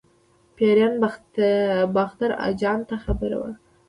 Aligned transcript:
پیریان 0.55 0.93
باختر 1.95 2.31
اجان 2.47 2.79
ته 2.89 2.95
خبر 3.03 3.31
ورکوي. 3.37 3.59